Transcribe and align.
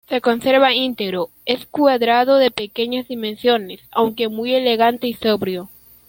Se 0.09 0.19
conserva 0.19 0.73
integro, 0.73 1.29
es 1.45 1.67
cuadrado 1.67 2.37
de 2.37 2.49
pequeñas 2.49 3.07
dimensiones, 3.07 3.81
aunque 3.91 4.29
muy 4.29 4.51
elegante 4.55 5.05
y 5.05 5.13
sobrio. 5.13 5.69